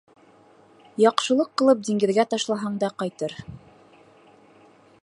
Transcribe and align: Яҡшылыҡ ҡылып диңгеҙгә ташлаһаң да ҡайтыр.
Яҡшылыҡ 1.03 1.51
ҡылып 1.63 1.83
диңгеҙгә 1.91 2.27
ташлаһаң 2.33 2.81
да 2.85 2.91
ҡайтыр. 3.03 3.39